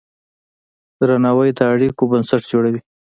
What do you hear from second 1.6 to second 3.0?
اړیکو بنسټ جوړوي.